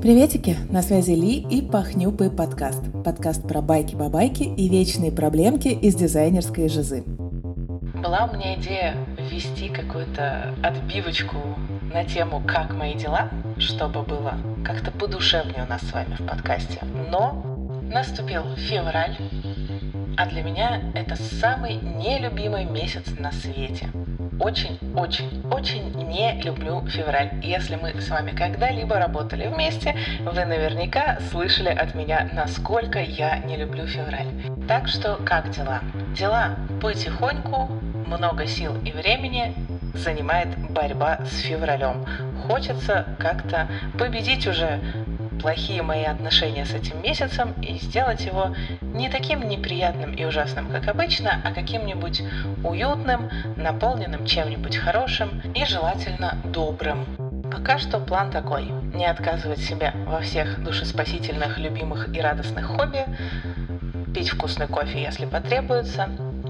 [0.00, 2.82] Приветики, на связи Ли и Пахнюпы подкаст.
[3.04, 7.04] Подкаст про байки-бабайки и вечные проблемки из дизайнерской жизы.
[8.02, 11.36] Была у меня идея ввести какую-то отбивочку
[11.92, 13.28] на тему «Как мои дела?»,
[13.58, 16.78] чтобы было как-то подушевнее у нас с вами в подкасте.
[17.10, 19.18] Но наступил февраль,
[20.16, 23.90] а для меня это самый нелюбимый месяц на свете.
[24.40, 27.30] Очень-очень-очень не люблю февраль.
[27.42, 33.56] Если мы с вами когда-либо работали вместе, вы наверняка слышали от меня, насколько я не
[33.56, 34.28] люблю февраль.
[34.66, 35.80] Так что как дела?
[36.16, 37.66] Дела потихоньку,
[38.06, 39.54] много сил и времени
[39.94, 42.06] занимает борьба с февралем.
[42.46, 44.80] Хочется как-то победить уже
[45.40, 50.88] плохие мои отношения с этим месяцем и сделать его не таким неприятным и ужасным, как
[50.88, 52.22] обычно, а каким-нибудь
[52.62, 57.06] уютным, наполненным чем-нибудь хорошим и желательно добрым.
[57.50, 58.64] Пока что план такой–
[58.94, 63.04] не отказывать себе во всех душеспасительных, любимых и радостных хобби,
[64.14, 66.08] пить вкусный кофе, если потребуется,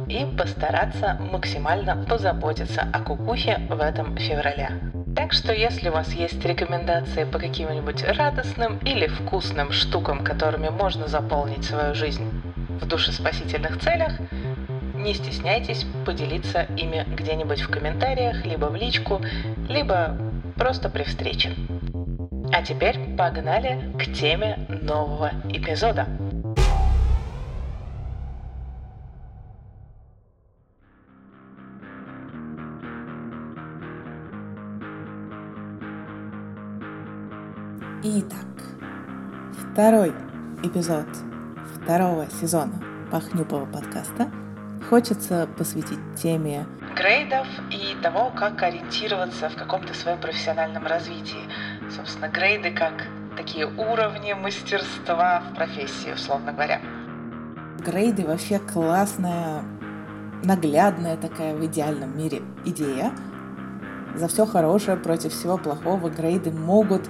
[0.09, 5.00] и постараться максимально позаботиться о кукухе в этом феврале.
[5.17, 11.07] Так что если у вас есть рекомендации по каким-нибудь радостным или вкусным штукам, которыми можно
[11.09, 12.25] заполнить свою жизнь
[12.81, 14.13] в душеспасительных целях,
[14.95, 19.21] не стесняйтесь поделиться ими где-нибудь в комментариях, либо в личку,
[19.69, 20.17] либо
[20.57, 21.55] просто при встрече.
[22.53, 26.07] А теперь погнали к теме нового эпизода.
[38.03, 38.47] Итак,
[39.53, 40.15] второй
[40.63, 41.05] эпизод
[41.75, 42.73] второго сезона
[43.11, 44.31] Пахнюпого подкаста
[44.89, 46.65] хочется посвятить теме
[46.97, 51.43] грейдов и того, как ориентироваться в каком-то своем профессиональном развитии.
[51.95, 56.81] Собственно, грейды как такие уровни мастерства в профессии, условно говоря.
[57.85, 59.63] Грейды вообще классная,
[60.43, 63.13] наглядная такая в идеальном мире идея.
[64.15, 67.03] За все хорошее против всего плохого грейды могут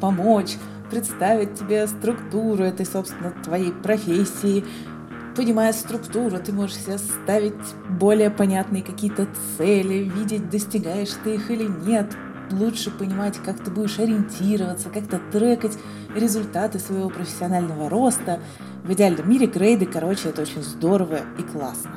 [0.00, 0.56] помочь,
[0.90, 4.64] представить тебе структуру этой, собственно, твоей профессии.
[5.36, 7.54] Понимая структуру, ты можешь себе ставить
[7.88, 12.12] более понятные какие-то цели, видеть, достигаешь ты их или нет,
[12.50, 15.78] лучше понимать, как ты будешь ориентироваться, как-то трекать
[16.14, 18.40] результаты своего профессионального роста.
[18.84, 21.92] В идеальном мире грейды, короче, это очень здорово и классно.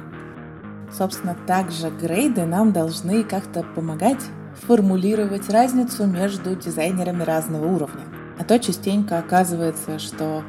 [0.96, 4.22] Собственно, также грейды нам должны как-то помогать
[4.56, 8.04] формулировать разницу между дизайнерами разного уровня.
[8.40, 10.44] А то частенько оказывается, что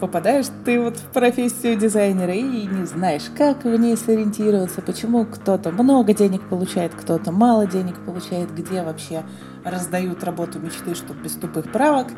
[0.00, 5.70] попадаешь ты вот в профессию дизайнера и не знаешь, как в ней сориентироваться, почему кто-то
[5.70, 9.22] много денег получает, кто-то мало денег получает, где вообще
[9.64, 12.08] раздают работу мечты, чтобы без тупых правок.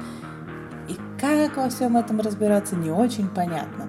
[0.88, 3.86] И как во всем этом разбираться, не очень понятно.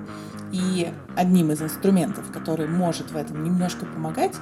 [0.52, 4.36] И одним из инструментов, который может в этом немножко помогать,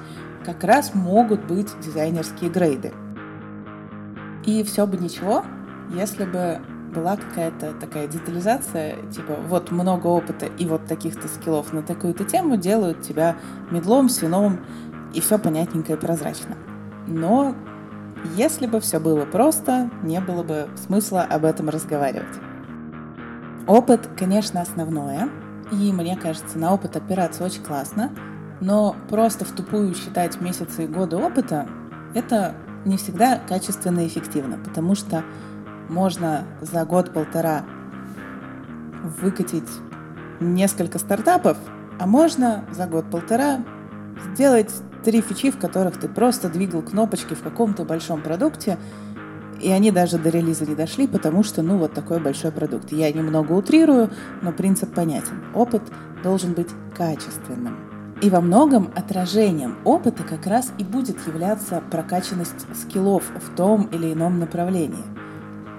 [0.46, 2.94] как раз могут быть дизайнерские грейды.
[4.46, 5.44] И все бы ничего,
[5.90, 6.60] если бы
[6.94, 12.56] была какая-то такая детализация, типа вот много опыта и вот таких-то скиллов на такую-то тему
[12.56, 13.36] делают тебя
[13.72, 14.60] медлом, свином,
[15.14, 16.56] и все понятненько и прозрачно.
[17.08, 17.56] Но
[18.36, 22.36] если бы все было просто, не было бы смысла об этом разговаривать.
[23.68, 25.30] Опыт, конечно, основное,
[25.72, 28.12] и мне кажется, на опыт опираться очень классно,
[28.62, 31.68] но просто в тупую считать месяцы и годы опыта–
[32.14, 32.56] это
[32.86, 35.24] не всегда качественно и эффективно, потому что
[35.90, 37.66] можно за год-полтора
[39.22, 39.70] выкатить
[40.40, 41.58] несколько стартапов,
[42.00, 43.64] а можно за год-полтора
[44.34, 48.78] сделать три фичи, в которых ты просто двигал кнопочки в каком-то большом продукте,
[49.66, 52.92] и они даже до релиза не дошли, потому что, ну, вот такой большой продукт.
[52.92, 54.12] Я немного утрирую,
[54.44, 55.44] но принцип понятен.
[55.56, 55.81] Опыт
[56.22, 57.76] должен быть качественным.
[58.22, 64.14] И во многом отражением опыта как раз и будет являться прокачанность скиллов в том или
[64.14, 65.03] ином направлении.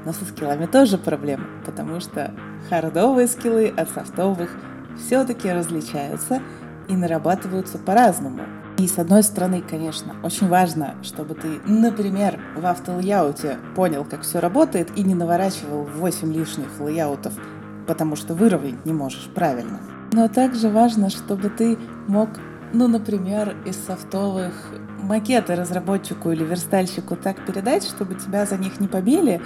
[0.04, 2.34] Но со скиллами тоже проблема, потому что
[2.68, 4.50] хардовые скиллы от софтовых
[4.98, 6.42] все-таки различаются
[6.88, 8.42] и нарабатываются по-разному.
[8.78, 14.38] И с одной стороны, конечно, очень важно, чтобы ты, например, в автолейауте понял, как все
[14.38, 17.32] работает и не наворачивал 8 лишних лейаутов,
[17.86, 19.80] потому что выровнять не можешь правильно.
[20.12, 22.28] Но также важно, чтобы ты мог,
[22.74, 24.52] ну, например, из софтовых
[24.98, 29.40] макеты разработчику или верстальщику так передать, чтобы тебя за них не побили,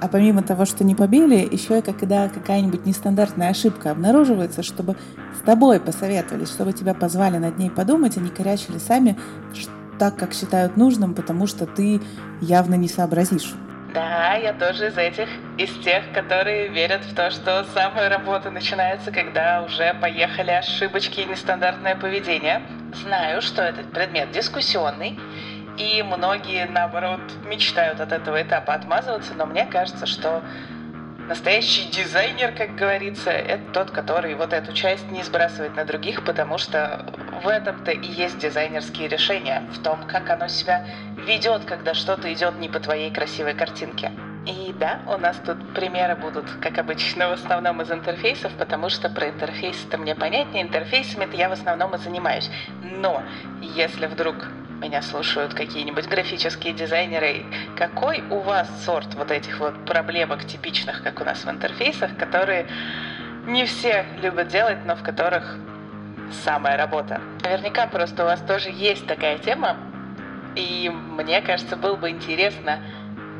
[0.00, 4.96] а помимо того, что не побили, еще и когда какая-нибудь нестандартная ошибка обнаруживается, чтобы
[5.38, 9.16] с тобой посоветовались, чтобы тебя позвали над ней подумать, а не корячили сами
[9.98, 12.00] так, как считают нужным, потому что ты
[12.40, 13.54] явно не сообразишь.
[13.94, 19.10] Да, я тоже из этих, из тех, которые верят в то, что самая работа начинается,
[19.10, 22.60] когда уже поехали ошибочки и нестандартное поведение.
[23.02, 25.18] Знаю, что этот предмет дискуссионный,
[25.78, 30.42] и многие, наоборот, мечтают от этого этапа отмазываться, но мне кажется, что
[31.28, 36.58] настоящий дизайнер, как говорится, это тот, который вот эту часть не сбрасывает на других, потому
[36.58, 37.04] что
[37.42, 40.86] в этом-то и есть дизайнерские решения, в том, как оно себя
[41.26, 44.12] ведет, когда что-то идет не по твоей красивой картинке.
[44.46, 49.10] И да, у нас тут примеры будут, как обычно, в основном из интерфейсов, потому что
[49.10, 52.48] про интерфейсы-то мне понятнее, интерфейсами-то я в основном и занимаюсь.
[52.82, 53.22] Но
[53.60, 54.46] если вдруг
[54.80, 57.44] меня слушают какие-нибудь графические дизайнеры,
[57.76, 62.66] какой у вас сорт вот этих вот проблемок типичных, как у нас в интерфейсах, которые
[63.46, 65.56] не все любят делать, но в которых
[66.44, 67.20] самая работа.
[67.42, 69.76] Наверняка просто у вас тоже есть такая тема,
[70.56, 72.80] и мне кажется, было бы интересно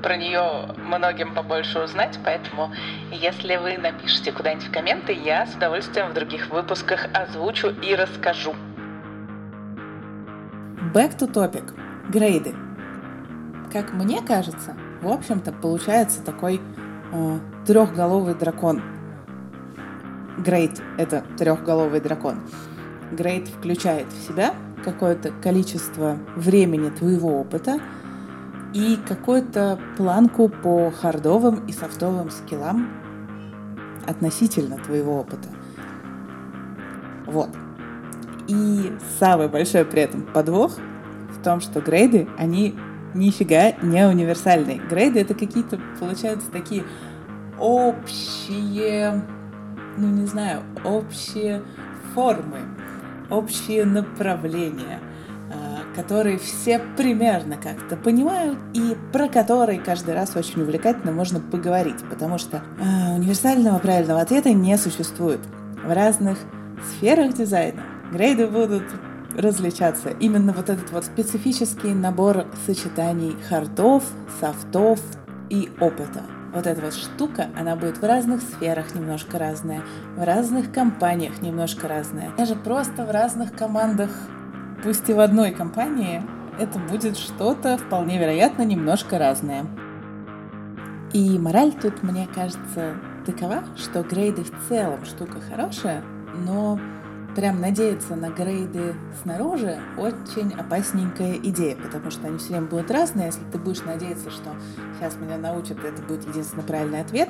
[0.02, 2.72] про нее многим побольше узнать, поэтому
[3.10, 8.54] если вы напишите куда-нибудь в комменты, я с удовольствием в других выпусках озвучу и расскажу.
[10.76, 11.74] Back to topic.
[12.10, 12.54] Грейды.
[13.72, 16.60] Как мне кажется, в общем-то, получается такой
[17.12, 18.82] э, трехголовый дракон.
[20.36, 22.42] Грейд— это трехголовый дракон.
[23.10, 27.80] Грейд включает в себя какое-то количество времени твоего опыта
[28.74, 32.90] и какую-то планку по хардовым и софтовым скиллам
[34.06, 35.48] относительно твоего опыта.
[37.24, 37.48] Вот.
[38.48, 40.78] И самый большой при этом подвох
[41.30, 42.74] в том, что грейды, они
[43.14, 44.80] нифига не универсальные.
[44.90, 46.84] Грейды это какие-то, получаются, такие
[47.58, 49.22] общие,
[49.96, 51.62] ну не знаю, общие
[52.14, 52.58] формы
[53.30, 55.00] общие направления,
[55.52, 62.02] а, которые все примерно как-то понимают и про которые каждый раз очень увлекательно можно поговорить,
[62.10, 65.40] потому что э, универсального правильного ответа не существует.
[65.84, 66.38] В разных
[66.96, 67.82] сферах дизайна
[68.12, 68.84] грейды будут
[69.36, 70.10] различаться.
[70.20, 74.04] Именно вот этот вот специфический набор сочетаний хардов,
[74.40, 75.00] софтов
[75.50, 76.22] и опыта–
[76.56, 79.82] вот эта вот штука, она будет в разных сферах немножко разная,
[80.16, 84.10] в разных компаниях немножко разная, даже просто в разных командах,
[84.82, 86.22] пусть и в одной компании,
[86.58, 89.66] это будет что-то вполне вероятно немножко разное.
[91.12, 92.94] И мораль тут, мне кажется,
[93.26, 96.02] такова, что грейды в целом штука хорошая,
[96.46, 96.80] но
[97.36, 103.26] прям надеяться на грейды снаружи очень опасненькая идея, потому что они все время будут разные.
[103.26, 104.56] Если ты будешь надеяться, что
[104.96, 107.28] сейчас меня научат, это будет единственно правильный ответ,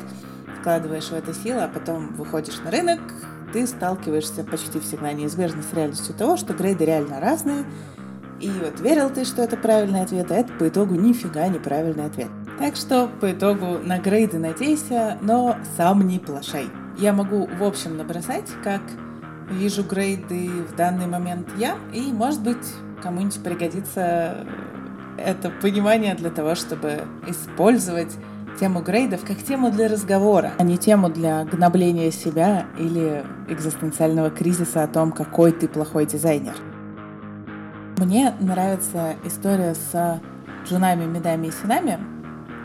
[0.61, 3.01] вкладываешь в это силы, а потом выходишь на рынок,
[3.53, 7.65] ты сталкиваешься почти всегда неизбежно с реальностью того, что грейды реально разные,
[8.41, 12.29] и вот верил ты, что это правильный ответ, а это по итогу нифига неправильный ответ.
[12.61, 16.69] Так что по итогу на грейды надейся, но сам не плашай.
[16.97, 18.83] Я могу в общем набросать, как
[19.51, 22.67] вижу грейды в данный момент я, и, может быть,
[23.03, 24.47] кому-нибудь пригодится
[25.19, 28.15] это понимание для того, чтобы использовать
[28.59, 34.83] тему грейдов как тему для разговора, а не тему для гнобления себя или экзистенциального кризиса
[34.83, 36.55] о том, какой ты плохой дизайнер.
[37.99, 40.21] Мне нравится история с
[40.69, 41.99] женами, медами и синами,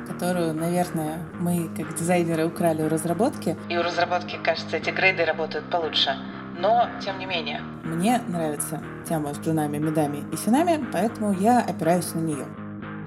[0.07, 3.55] которую, наверное, мы как дизайнеры украли у разработки.
[3.69, 6.15] И у разработки, кажется, эти грейды работают получше
[6.57, 7.61] но тем не менее.
[7.83, 12.45] Мне нравится тема с джунами, медами и синами, поэтому я опираюсь на нее.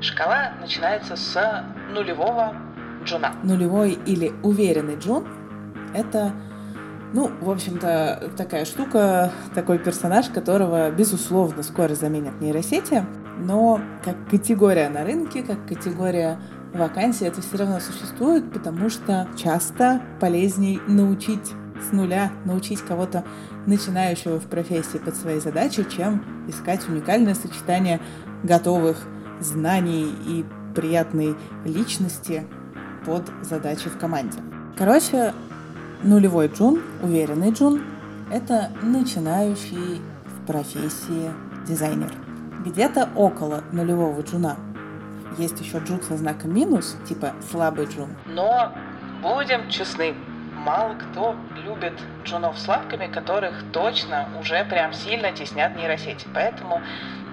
[0.01, 2.55] Шкала начинается с нулевого
[3.05, 3.33] джуна.
[3.43, 5.27] Нулевой или уверенный джун—
[5.95, 6.33] это,
[7.13, 13.05] ну, в общем-то, такая штука, такой персонаж, которого, безусловно, скоро заменят нейросети,
[13.39, 16.39] но как категория на рынке, как категория
[16.73, 23.25] вакансий это все равно существует, потому что часто полезней научить с нуля научить кого-то
[23.67, 28.01] начинающего в профессии под своей задачей, чем искать уникальное сочетание
[28.43, 28.99] готовых
[29.41, 32.47] знаний и приятной личности
[33.05, 34.39] под задачи в команде.
[34.77, 35.33] Короче,
[36.03, 37.83] нулевой джун, уверенный джун—
[38.33, 41.31] это начинающий в профессии
[41.67, 42.13] дизайнер.
[42.65, 44.57] Где-то около нулевого джуна
[45.39, 48.11] есть еще джун со знаком минус, типа слабый джун.
[48.27, 48.73] Но
[49.23, 50.15] будем честны,
[50.65, 51.93] мало кто любит
[52.25, 56.27] джунов с лапками, которых точно уже прям сильно теснят нейросети.
[56.35, 56.81] Поэтому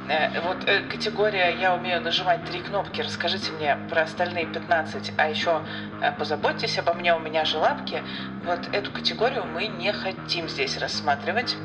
[0.09, 5.29] э, вот э, категория «я умею нажимать три кнопки», расскажите мне про остальные 15, а
[5.29, 5.61] еще
[6.01, 8.03] э, позаботьтесь обо мне, у меня же лапки.
[8.45, 11.55] Вот эту категорию мы не хотим здесь рассматривать.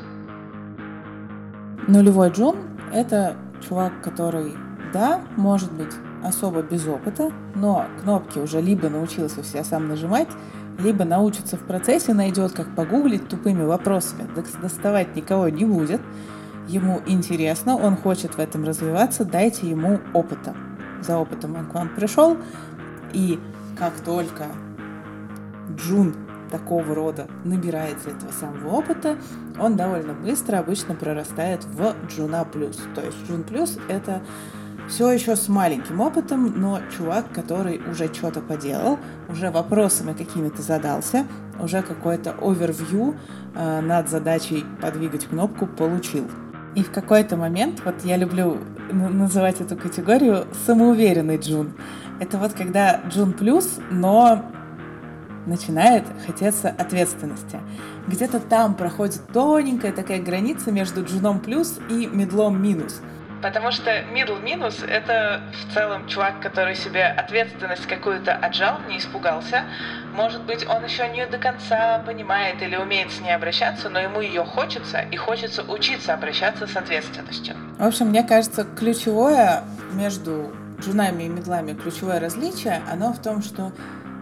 [1.87, 2.55] Нулевой джун—
[2.93, 3.35] это
[3.67, 4.55] чувак, который,
[4.93, 5.93] да, может быть,
[6.23, 10.27] особо без опыта, но кнопки уже либо научился все сам нажимать,
[10.79, 14.27] либо научится в процессе, найдет, как погуглить тупыми вопросами,
[14.61, 16.01] доставать никого не будет.
[16.67, 20.55] Ему интересно, он хочет в этом развиваться, дайте ему опыта.
[21.01, 22.37] За опытом он к вам пришел,
[23.13, 23.39] и
[23.77, 24.47] как только
[25.75, 26.13] Джун
[26.51, 29.17] такого рода набирается этого самого опыта,
[29.59, 32.77] он довольно быстро обычно прорастает в Джуна плюс.
[32.95, 34.21] То есть Джун плюс это
[34.87, 41.25] все еще с маленьким опытом, но чувак, который уже что-то поделал, уже вопросами какими-то задался,
[41.59, 43.15] уже какой-то овервью
[43.55, 46.25] э, над задачей подвигать кнопку получил.
[46.75, 48.59] И в какой-то момент, вот я люблю
[48.91, 51.73] называть эту категорию самоуверенный Джун.
[52.19, 54.43] Это вот когда Джун плюс, но
[55.47, 57.59] начинает хотеться ответственности.
[58.07, 63.01] Где-то там проходит тоненькая такая граница между джуном плюс и медлом минус.
[63.41, 69.63] Потому что middle минус— это в целом чувак, который себе ответственность какую-то отжал, не испугался.
[70.15, 74.21] Может быть, он еще не до конца понимает или умеет с ней обращаться, но ему
[74.21, 77.55] ее хочется, и хочется учиться обращаться с ответственностью.
[77.77, 79.63] В общем, мне кажется, ключевое
[79.93, 83.71] между джунами и медлами, ключевое различие, оно в том, что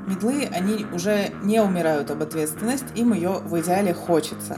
[0.07, 4.57] медлы, они уже не умирают об ответственность, им ее в идеале хочется.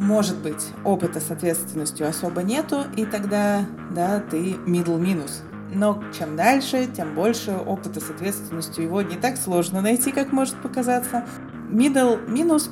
[0.00, 5.42] Может быть, опыта с ответственностью особо нету, и тогда, да, ты middle минус.
[5.74, 10.54] Но чем дальше, тем больше опыта с ответственностью его не так сложно найти, как может
[10.62, 11.26] показаться.
[11.68, 12.70] Middle минус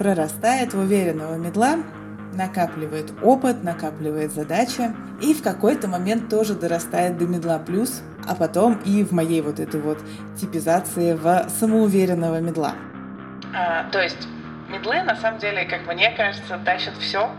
[0.00, 1.76] прорастает в уверенного медла,
[2.34, 4.92] накапливает опыт, накапливает задачи,
[5.22, 9.60] и в какой-то момент тоже дорастает до медла плюс, а потом и в моей вот
[9.60, 9.98] этой вот
[10.36, 12.74] типизации в самоуверенного медла.
[13.54, 14.26] А, то есть
[14.68, 17.30] медлы, на самом деле, как мне кажется, тащат все,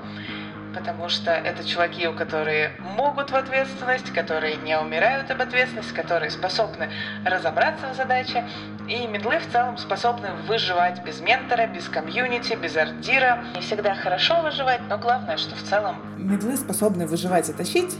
[0.73, 6.29] потому что это чуваки, у которые могут в ответственность, которые не умирают об ответственности, которые
[6.29, 6.89] способны
[7.25, 8.47] разобраться в задаче,
[8.87, 13.43] и медлы в целом способны выживать без ментора, без комьюнити, без ардира.
[13.55, 15.97] Не всегда хорошо выживать, но главное, что в целом...
[16.17, 17.97] Медлы способны выживать и тащить,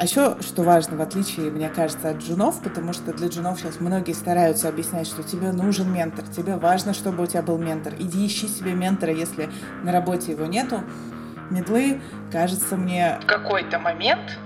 [0.00, 3.80] а еще, что важно, в отличие, мне кажется, от джунов, потому что для джунов сейчас
[3.80, 7.92] многие стараются объяснять, что тебе нужен ментор, тебе важно, чтобы у тебя был ментор.
[7.98, 9.50] Иди ищи себе ментора, если
[9.82, 10.80] на работе его нету.
[11.50, 12.00] Медлы,
[12.32, 13.18] кажется мне...
[13.22, 14.38] В какой-то момент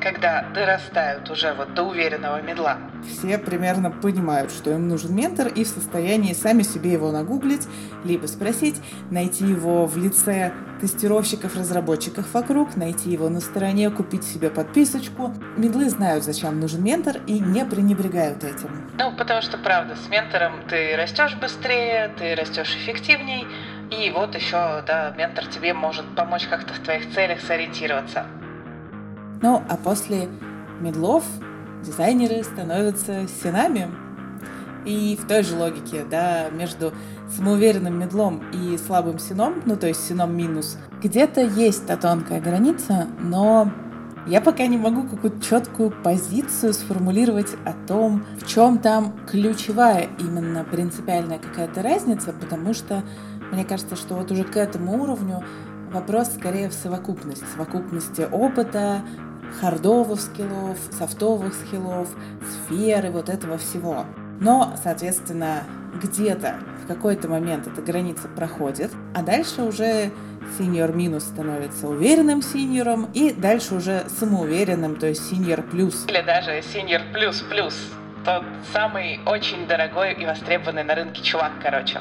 [0.00, 2.78] когда дорастают уже вот до уверенного медла.
[3.08, 7.66] Все примерно понимают, что им нужен ментор и в состоянии сами себе его нагуглить,
[8.04, 8.76] либо спросить,
[9.10, 15.34] найти его в лице тестировщиков, разработчиков вокруг, найти его на стороне, купить себе подписочку.
[15.56, 18.88] Медлы знают, зачем нужен ментор и не пренебрегают этим.
[18.98, 23.46] Ну, потому что, правда, с ментором ты растешь быстрее, ты растешь эффективней,
[23.90, 28.26] и вот еще, да, ментор тебе может помочь как-то в твоих целях сориентироваться.
[29.42, 30.28] Ну, а после
[30.80, 31.24] медлов
[31.84, 33.90] дизайнеры становятся синами.
[34.84, 36.92] И в той же логике, да, между
[37.36, 43.06] самоуверенным медлом и слабым сином, ну то есть сином минус, где-то есть та тонкая граница,
[43.20, 43.70] но
[44.26, 50.64] я пока не могу какую-то четкую позицию сформулировать о том, в чем там ключевая именно
[50.64, 53.02] принципиальная какая-то разница, потому что
[53.52, 55.42] мне кажется, что вот уже к этому уровню
[55.92, 59.02] вопрос скорее в совокупности, совокупности опыта,
[59.60, 62.08] хардовых скиллов, софтовых скиллов,
[62.66, 64.04] сферы, вот этого всего.
[64.40, 65.64] Но, соответственно,
[66.02, 70.10] где-то в какой-то момент эта граница проходит, а дальше уже
[70.58, 76.06] синьор минус становится уверенным синьором, и дальше уже самоуверенным, то есть синьор плюс.
[76.08, 77.76] Или даже синьор плюс плюс.
[78.24, 82.00] Тот самый очень дорогой и востребованный на рынке чувак, короче.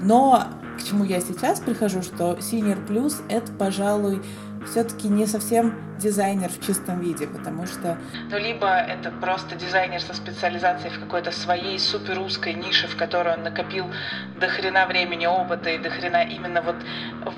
[0.00, 0.44] Но
[0.78, 4.22] к чему я сейчас прихожу, что синьор плюс это, пожалуй,
[4.66, 7.98] все-таки не совсем дизайнер в чистом виде, потому что...
[8.30, 13.34] Ну, либо это просто дизайнер со специализацией в какой-то своей супер узкой нише, в которой
[13.34, 13.86] он накопил
[14.38, 16.76] до хрена времени, опыта и до хрена именно вот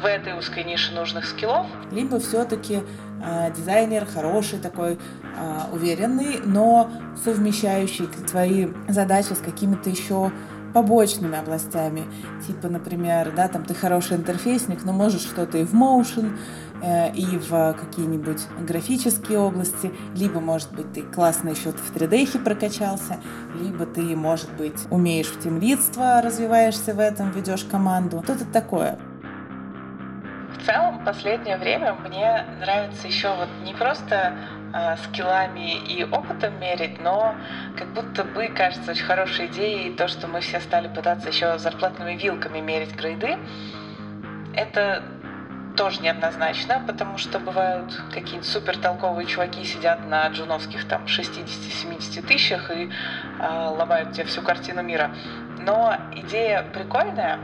[0.01, 1.67] в этой узкой нише нужных скиллов.
[1.91, 2.83] Либо все-таки
[3.25, 4.99] э, дизайнер хороший такой, э,
[5.73, 6.91] уверенный, но
[7.25, 10.33] совмещающий свои задачи с какими-то еще
[10.73, 12.05] побочными областями.
[12.47, 16.37] Типа, например, да, там ты хороший интерфейсник, но можешь что-то и в motion,
[16.83, 23.21] и в какие-нибудь графические области, либо, может быть, ты классно еще в 3D прокачался,
[23.61, 28.23] либо ты, может быть, умеешь в темлидство, развиваешься в этом, ведешь команду.
[28.25, 28.99] Что-то такое.
[30.59, 34.35] В целом, последнее время мне нравится еще вот не просто
[34.73, 37.35] э, скиллами и опытом мерить, но
[37.77, 42.17] как будто бы кажется очень хорошей идеей то, что мы все стали пытаться еще зарплатными
[42.17, 43.39] вилками мерить грейды.
[44.55, 45.03] Это
[45.77, 52.71] тоже неоднозначно, потому что бывают какие-то супер толковые чуваки сидят на джуновских там 60-70 тысячах
[52.71, 52.91] и
[53.41, 55.15] э, ломают тебе всю картину мира.
[55.59, 57.39] Но идея прикольная,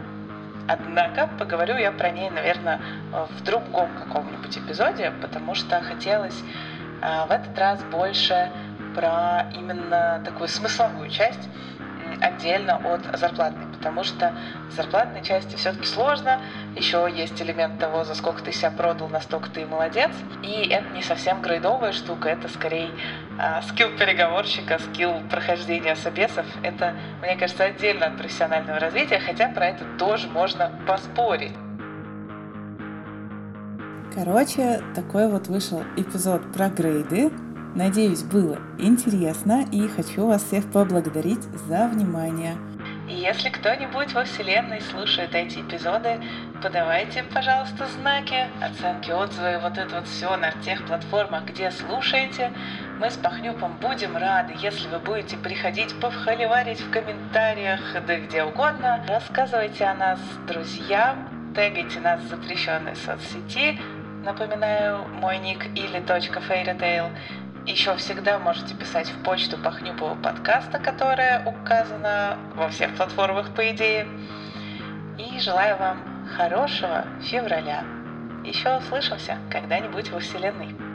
[0.70, 2.78] Однако поговорю я про ней, наверное,
[3.10, 6.38] в другом каком-нибудь эпизоде, потому что хотелось
[7.00, 8.50] э, в этот раз больше
[8.94, 11.48] про именно такую смысловую часть
[12.20, 14.34] отдельно от зарплатной, потому что
[14.70, 16.40] в зарплатной части все-таки сложно,
[16.76, 20.10] еще есть элемент того, за сколько ты себя продал, настолько ты молодец,
[20.42, 22.90] и это не совсем грейдовая штука, это скорее
[23.38, 29.68] э, скилл переговорщика, скилл прохождения собесов, это, мне кажется, отдельно от профессионального развития, хотя про
[29.68, 31.52] это тоже можно поспорить.
[34.14, 37.30] Короче, такой вот вышел эпизод про грейды.
[37.76, 42.56] Надеюсь, было интересно и хочу вас всех поблагодарить за внимание.
[43.08, 46.20] И если кто-нибудь во Вселенной слушает эти эпизоды,
[46.62, 52.52] подавайте, пожалуйста, знаки, оценки, отзывы, вот это вот все на тех платформах, где слушаете.
[53.00, 59.02] Мы с Пахнюпом будем рады, если вы будете приходить повхаливарить в комментариях, да где угодно.
[59.08, 63.80] Рассказывайте о нас друзьям, тегайте нас в запрещенной соцсети,
[64.22, 67.10] напоминаю, мой ник или .fairytale.
[67.68, 74.08] Еще всегда можете писать в почту Пахнюпова подкаста, которая указана во всех платформах, по идее.
[75.18, 77.84] И желаю вам хорошего февраля.
[78.42, 80.87] Еще услышимся когда-нибудь во Вселенной.